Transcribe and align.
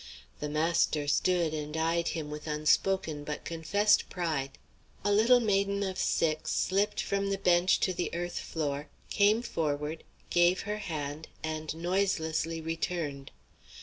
The 0.39 0.49
master 0.49 1.07
stood 1.07 1.53
and 1.53 1.77
eyed 1.77 2.07
him 2.07 2.31
with 2.31 2.47
unspoken 2.47 3.23
but 3.23 3.45
confessed 3.45 4.09
pride. 4.09 4.57
A 5.05 5.11
little 5.11 5.39
maiden 5.39 5.83
of 5.83 5.99
six 5.99 6.49
slipped 6.51 6.99
from 6.99 7.29
the 7.29 7.37
bench 7.37 7.79
to 7.81 7.93
the 7.93 8.11
earth 8.15 8.39
floor, 8.39 8.89
came 9.11 9.43
forward, 9.43 10.03
gave 10.31 10.61
her 10.61 10.79
hand, 10.79 11.27
and 11.43 11.75
noiselessly 11.75 12.61
returned. 12.61 13.29